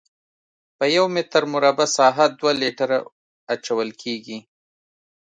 [0.77, 2.97] په یو متر مربع ساحه دوه لیټره
[3.53, 4.37] اچول کیږي